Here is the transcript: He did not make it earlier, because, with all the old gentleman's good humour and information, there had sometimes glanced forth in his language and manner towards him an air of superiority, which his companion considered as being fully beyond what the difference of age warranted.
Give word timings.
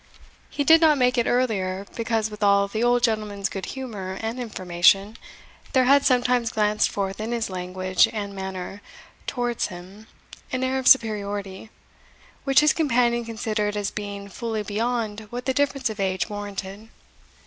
He 0.49 0.63
did 0.63 0.81
not 0.81 0.97
make 0.97 1.15
it 1.19 1.27
earlier, 1.27 1.85
because, 1.95 2.31
with 2.31 2.41
all 2.41 2.67
the 2.67 2.83
old 2.83 3.03
gentleman's 3.03 3.49
good 3.49 3.67
humour 3.67 4.17
and 4.19 4.39
information, 4.39 5.15
there 5.73 5.83
had 5.83 6.03
sometimes 6.03 6.51
glanced 6.51 6.89
forth 6.89 7.19
in 7.21 7.31
his 7.31 7.51
language 7.51 8.07
and 8.11 8.33
manner 8.33 8.81
towards 9.27 9.67
him 9.67 10.07
an 10.51 10.63
air 10.63 10.79
of 10.79 10.87
superiority, 10.87 11.69
which 12.45 12.61
his 12.61 12.73
companion 12.73 13.25
considered 13.25 13.77
as 13.77 13.91
being 13.91 14.27
fully 14.27 14.63
beyond 14.63 15.27
what 15.29 15.45
the 15.45 15.53
difference 15.53 15.87
of 15.87 15.99
age 15.99 16.27
warranted. 16.27 16.89